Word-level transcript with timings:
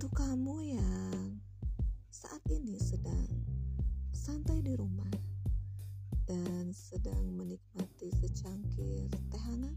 Untuk 0.00 0.16
kamu 0.16 0.80
yang 0.80 1.44
saat 2.08 2.40
ini 2.48 2.80
sedang 2.80 3.28
santai 4.16 4.64
di 4.64 4.72
rumah 4.72 5.12
dan 6.24 6.72
sedang 6.72 7.36
menikmati 7.36 8.08
secangkir 8.08 9.12
teh 9.12 9.42
hangat, 9.44 9.76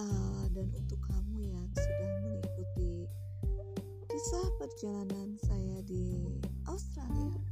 uh, 0.00 0.48
dan 0.56 0.72
untuk 0.72 0.96
kamu 1.04 1.52
yang 1.52 1.68
sudah 1.76 2.12
mengikuti 2.24 3.12
kisah 4.08 4.48
perjalanan 4.56 5.36
saya 5.44 5.84
di 5.84 6.32
Australia, 6.64 7.44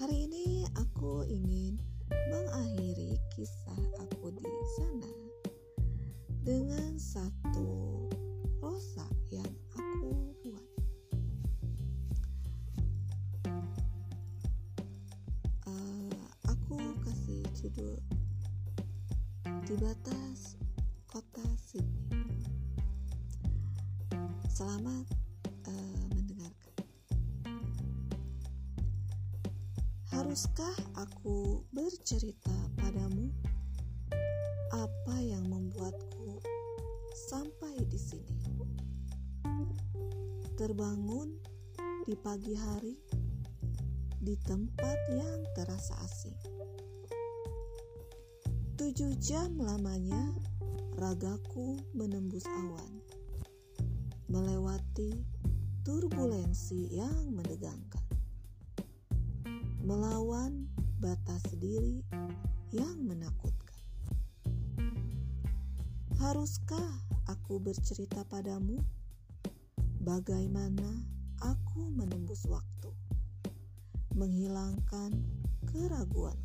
hari 0.00 0.32
ini 0.32 0.64
aku 0.80 1.28
ingin 1.28 1.76
mengakhiri 2.08 3.20
kisah 3.36 3.84
aku 4.00 4.32
di 4.32 4.48
sana 4.80 5.31
dengan 6.42 6.98
satu 6.98 7.70
rosa 8.58 9.06
yang 9.30 9.46
aku 9.78 10.10
buat. 10.42 10.66
Uh, 15.62 16.10
aku 16.50 16.82
kasih 17.06 17.46
judul 17.54 17.94
di 19.70 19.74
batas 19.78 20.58
kota 21.06 21.46
Sydney. 21.62 22.26
Selamat 24.50 25.06
uh, 25.70 26.02
mendengarkan. 26.10 26.74
Haruskah 30.10 30.74
aku 30.98 31.62
bercerita 31.70 32.50
padamu 32.74 33.30
apa 34.74 35.16
yang 35.22 35.46
sampai 37.32 37.80
di 37.88 37.96
sini. 37.96 38.36
Terbangun 40.52 41.32
di 42.04 42.12
pagi 42.12 42.52
hari 42.52 42.92
di 44.20 44.36
tempat 44.44 44.98
yang 45.08 45.40
terasa 45.56 45.96
asing. 46.04 46.36
Tujuh 48.76 49.16
jam 49.16 49.56
lamanya 49.56 50.36
ragaku 51.00 51.80
menembus 51.96 52.44
awan, 52.44 53.00
melewati 54.28 55.24
turbulensi 55.88 56.92
yang 56.92 57.32
menegangkan, 57.32 58.04
melawan 59.80 60.68
batas 61.00 61.48
diri 61.56 62.04
yang 62.76 63.00
menakutkan. 63.08 63.80
Haruskah 66.20 67.11
aku 67.32 67.56
bercerita 67.56 68.28
padamu 68.28 68.76
bagaimana 70.04 71.00
aku 71.40 71.88
menembus 71.96 72.44
waktu, 72.44 72.92
menghilangkan 74.12 75.16
keraguan 75.64 76.36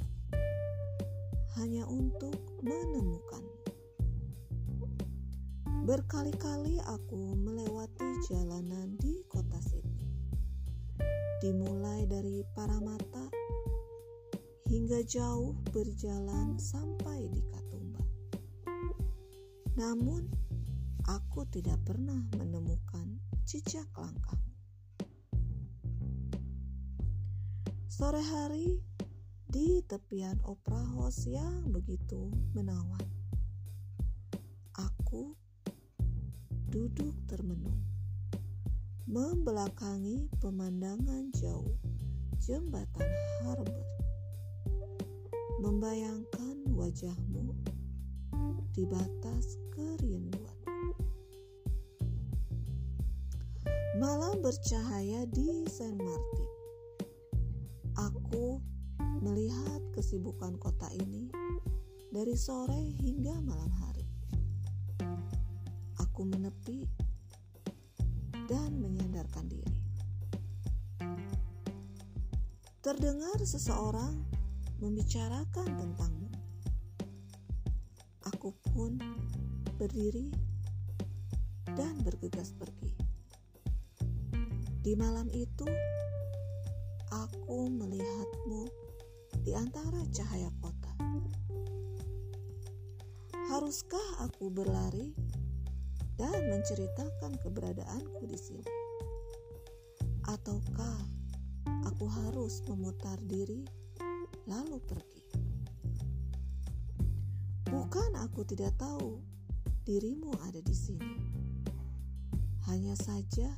hanya 1.60 1.84
untuk 1.92 2.40
menemukan. 2.64 3.44
Berkali-kali 5.84 6.80
aku 6.88 7.36
melewati 7.36 8.08
jalanan 8.32 8.96
di 8.96 9.28
kota 9.28 9.60
Sydney, 9.60 10.08
dimulai 11.44 12.08
dari 12.08 12.48
Paramata 12.56 13.28
hingga 14.72 15.04
jauh 15.04 15.52
berjalan 15.76 16.56
sampai 16.56 17.28
di 17.28 17.44
namun, 19.78 20.26
aku 21.08 21.48
tidak 21.48 21.80
pernah 21.88 22.20
menemukan 22.36 23.20
jejak 23.48 23.88
langkah. 23.96 24.36
Sore 27.88 28.20
hari 28.22 28.78
di 29.48 29.82
tepian 29.88 30.38
Opera 30.44 30.84
House 30.94 31.26
yang 31.26 31.72
begitu 31.72 32.30
menawan, 32.52 33.02
aku 34.76 35.34
duduk 36.68 37.16
termenung, 37.32 37.80
membelakangi 39.08 40.28
pemandangan 40.44 41.32
jauh 41.34 41.74
jembatan 42.38 43.10
harbor, 43.48 43.82
membayangkan 45.64 46.70
wajahmu 46.76 47.56
di 48.78 48.86
batas 48.86 49.58
kerinduan. 49.74 50.47
Malam 53.98 54.46
bercahaya 54.46 55.26
di 55.34 55.66
Saint 55.66 55.98
Martin. 55.98 56.50
Aku 57.98 58.62
melihat 59.26 59.82
kesibukan 59.98 60.54
kota 60.62 60.86
ini 60.94 61.26
dari 62.14 62.38
sore 62.38 62.78
hingga 63.02 63.42
malam 63.42 63.74
hari. 63.82 64.06
Aku 65.98 66.30
menepi 66.30 66.86
dan 68.46 68.78
menyandarkan 68.78 69.50
diri. 69.50 69.82
Terdengar 72.86 73.42
seseorang 73.42 74.14
membicarakan 74.78 75.74
tentangmu 75.74 76.30
aku 78.30 78.54
pun 78.72 79.02
berdiri 79.82 80.30
dan 81.74 81.98
bergegas 82.06 82.54
pergi. 82.54 82.97
Di 84.88 84.96
malam 84.96 85.28
itu, 85.36 85.68
aku 87.12 87.68
melihatmu 87.68 88.72
di 89.44 89.52
antara 89.52 90.00
cahaya 90.16 90.48
kota. 90.64 90.96
Haruskah 93.52 94.24
aku 94.24 94.48
berlari 94.48 95.12
dan 96.16 96.40
menceritakan 96.40 97.36
keberadaanku 97.36 98.32
di 98.32 98.40
sini? 98.40 98.72
Ataukah 100.24 101.04
aku 101.84 102.08
harus 102.08 102.64
memutar 102.72 103.20
diri 103.28 103.68
lalu 104.48 104.80
pergi? 104.88 105.24
Bukan 107.68 108.16
aku 108.24 108.48
tidak 108.48 108.72
tahu 108.80 109.20
dirimu 109.84 110.32
ada 110.48 110.64
di 110.64 110.72
sini. 110.72 111.20
Hanya 112.72 112.96
saja 112.96 113.52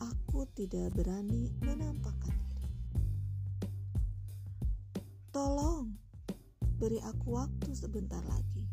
aku 0.00 0.44
tidak 0.52 0.92
berani 0.92 1.52
menampakkan 1.64 2.36
diri. 2.50 2.68
Tolong 5.32 5.96
beri 6.76 7.00
aku 7.04 7.36
waktu 7.36 7.70
sebentar 7.72 8.20
lagi. 8.28 8.68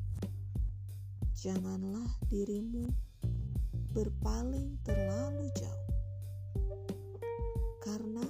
Janganlah 1.35 2.07
dirimu 2.31 2.87
berpaling 3.91 4.79
terlalu 4.83 5.51
jauh. 5.59 5.91
Karena 7.83 8.23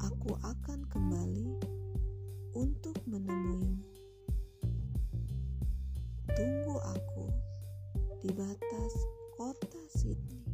aku 0.00 0.32
akan 0.40 0.88
kembali 0.88 1.48
untuk 2.56 2.96
menemuimu 3.04 3.96
tunggu 6.36 6.76
aku 6.84 7.26
di 8.20 8.28
batas 8.32 8.92
kota 9.40 9.80
Sydney. 9.88 10.45